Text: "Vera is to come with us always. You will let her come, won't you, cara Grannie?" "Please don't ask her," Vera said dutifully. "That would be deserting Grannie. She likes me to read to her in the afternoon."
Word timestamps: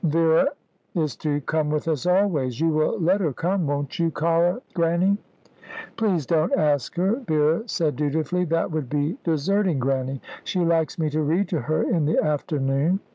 "Vera 0.03 0.47
is 0.95 1.15
to 1.17 1.41
come 1.41 1.69
with 1.69 1.87
us 1.87 2.07
always. 2.07 2.59
You 2.59 2.69
will 2.69 2.99
let 2.99 3.21
her 3.21 3.31
come, 3.33 3.67
won't 3.67 3.99
you, 3.99 4.09
cara 4.09 4.59
Grannie?" 4.73 5.19
"Please 5.95 6.25
don't 6.25 6.51
ask 6.57 6.95
her," 6.95 7.21
Vera 7.27 7.61
said 7.69 7.97
dutifully. 7.97 8.45
"That 8.45 8.71
would 8.71 8.89
be 8.89 9.19
deserting 9.23 9.77
Grannie. 9.77 10.19
She 10.43 10.61
likes 10.61 10.97
me 10.97 11.11
to 11.11 11.21
read 11.21 11.49
to 11.49 11.61
her 11.61 11.83
in 11.83 12.05
the 12.05 12.17
afternoon." 12.19 12.99